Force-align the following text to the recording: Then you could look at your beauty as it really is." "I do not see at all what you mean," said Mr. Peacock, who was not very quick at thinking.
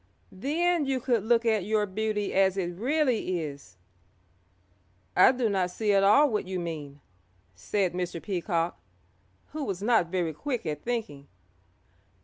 Then 0.31 0.87
you 0.87 0.99
could 0.99 1.23
look 1.23 1.45
at 1.45 1.63
your 1.63 1.85
beauty 1.85 2.33
as 2.33 2.57
it 2.57 2.73
really 2.73 3.39
is." 3.39 3.77
"I 5.15 5.31
do 5.31 5.47
not 5.47 5.69
see 5.69 5.93
at 5.93 6.03
all 6.03 6.27
what 6.27 6.47
you 6.47 6.59
mean," 6.59 7.01
said 7.53 7.93
Mr. 7.93 8.19
Peacock, 8.19 8.81
who 9.51 9.63
was 9.63 9.83
not 9.83 10.07
very 10.07 10.33
quick 10.33 10.65
at 10.65 10.81
thinking. 10.81 11.27